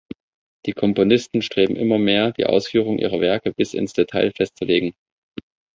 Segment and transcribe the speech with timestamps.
[0.65, 4.93] Die Komponisten strebten immer mehr, die Ausführung ihrer Werke bis ins Detail festzulegen.